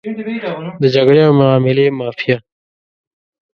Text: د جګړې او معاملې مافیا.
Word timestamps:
د 0.81 0.83
جګړې 0.95 1.21
او 1.27 1.33
معاملې 1.39 1.85
مافیا. 1.99 2.37